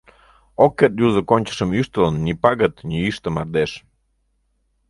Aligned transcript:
Ок 0.63 0.71
керт 0.79 0.95
юзо 1.05 1.21
кончышым 1.29 1.69
ӱштылын 1.79 2.15
Ни 2.25 2.33
пагыт, 2.41 2.73
ни 2.87 2.95
йӱштӧ 3.03 3.29
мардеж. 3.35 3.71